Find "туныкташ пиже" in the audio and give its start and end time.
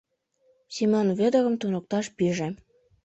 1.61-2.47